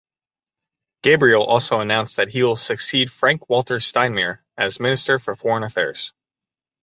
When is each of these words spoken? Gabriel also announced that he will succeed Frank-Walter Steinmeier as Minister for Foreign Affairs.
Gabriel 1.03 1.43
also 1.43 1.79
announced 1.79 2.17
that 2.17 2.29
he 2.29 2.41
will 2.43 2.55
succeed 2.55 3.11
Frank-Walter 3.11 3.75
Steinmeier 3.75 4.39
as 4.57 4.79
Minister 4.79 5.19
for 5.19 5.35
Foreign 5.35 5.61
Affairs. 5.61 6.11